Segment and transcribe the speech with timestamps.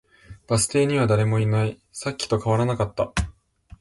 [0.47, 1.79] バス停には誰もいない。
[1.91, 3.13] さっきと変わらなかった。